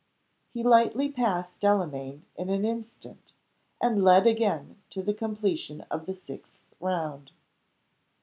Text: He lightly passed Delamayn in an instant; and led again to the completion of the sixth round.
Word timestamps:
He 0.51 0.63
lightly 0.63 1.09
passed 1.09 1.59
Delamayn 1.59 2.23
in 2.35 2.49
an 2.49 2.65
instant; 2.65 3.33
and 3.79 4.03
led 4.03 4.25
again 4.25 4.77
to 4.89 5.03
the 5.03 5.13
completion 5.13 5.81
of 5.91 6.07
the 6.07 6.15
sixth 6.15 6.57
round. 6.79 7.29